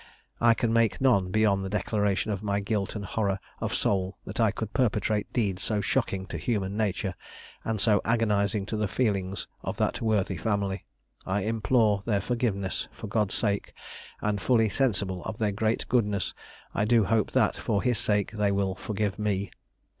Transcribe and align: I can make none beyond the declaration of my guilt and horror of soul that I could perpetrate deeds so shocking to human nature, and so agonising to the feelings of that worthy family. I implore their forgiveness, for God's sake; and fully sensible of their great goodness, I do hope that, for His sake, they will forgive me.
I 0.39 0.55
can 0.55 0.73
make 0.73 0.99
none 0.99 1.29
beyond 1.29 1.63
the 1.63 1.69
declaration 1.69 2.31
of 2.31 2.41
my 2.41 2.59
guilt 2.59 2.95
and 2.95 3.05
horror 3.05 3.37
of 3.59 3.71
soul 3.71 4.17
that 4.25 4.39
I 4.39 4.49
could 4.49 4.73
perpetrate 4.73 5.31
deeds 5.31 5.61
so 5.61 5.79
shocking 5.79 6.25
to 6.25 6.39
human 6.39 6.75
nature, 6.75 7.13
and 7.63 7.79
so 7.79 8.01
agonising 8.03 8.65
to 8.65 8.77
the 8.77 8.87
feelings 8.87 9.47
of 9.61 9.77
that 9.77 10.01
worthy 10.01 10.37
family. 10.37 10.85
I 11.27 11.41
implore 11.43 12.01
their 12.03 12.19
forgiveness, 12.19 12.87
for 12.91 13.05
God's 13.05 13.35
sake; 13.35 13.73
and 14.21 14.41
fully 14.41 14.69
sensible 14.69 15.21
of 15.25 15.37
their 15.37 15.51
great 15.51 15.87
goodness, 15.87 16.33
I 16.73 16.85
do 16.85 17.05
hope 17.05 17.33
that, 17.33 17.55
for 17.55 17.83
His 17.83 17.99
sake, 17.99 18.31
they 18.31 18.51
will 18.51 18.73
forgive 18.73 19.19
me. 19.19 19.51